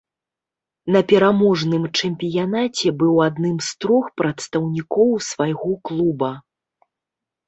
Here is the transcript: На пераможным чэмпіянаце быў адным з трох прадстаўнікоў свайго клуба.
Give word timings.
На 0.93 0.99
пераможным 1.09 1.83
чэмпіянаце 1.99 2.91
быў 3.01 3.13
адным 3.25 3.59
з 3.67 3.75
трох 3.85 4.05
прадстаўнікоў 4.21 5.11
свайго 5.29 5.69
клуба. 5.91 6.31